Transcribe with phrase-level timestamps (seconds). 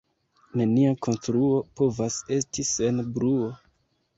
[0.61, 3.53] Nenia konstruo povas esti sen bruo.